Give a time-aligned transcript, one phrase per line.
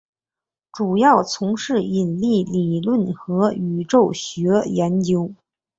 [0.71, 5.31] 主要从事引力理论和宇宙学研究。